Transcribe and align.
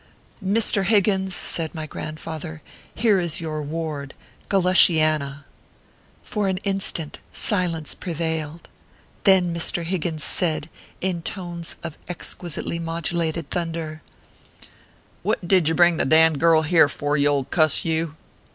"Mr. 0.43 0.85
Higgins/ 0.85 1.35
said 1.35 1.75
my 1.75 1.85
grandfather, 1.85 2.63
"here 2.95 3.19
is 3.19 3.39
your 3.39 3.61
ward, 3.61 4.15
Galushianna." 4.49 5.45
For 6.23 6.47
an 6.47 6.57
instant 6.63 7.19
silence 7.31 7.93
prevailed. 7.93 8.67
Then 9.25 9.53
Mr. 9.53 9.83
Higgins 9.83 10.23
said, 10.23 10.69
in 11.01 11.21
tones 11.21 11.75
of 11.83 11.99
exquisitely 12.09 12.79
modulated 12.79 13.51
thunder:" 13.51 14.01
What 15.21 15.47
did 15.47 15.69
you 15.69 15.75
bring 15.75 15.97
the 15.97 16.05
d 16.05 16.17
d 16.29 16.35
girl 16.35 16.63
here 16.63 16.89
for, 16.89 17.15
you 17.15 17.27
old 17.27 17.51
cuss 17.51 17.85
you 17.85 18.15